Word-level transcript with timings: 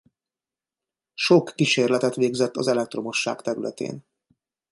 Sok 1.13 1.53
kísérletet 1.55 2.15
végzett 2.15 2.55
az 2.55 2.67
elektromosság 2.67 3.41
területén. 3.41 4.05